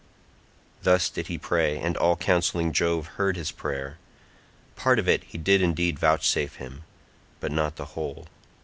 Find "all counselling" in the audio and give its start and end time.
1.95-2.73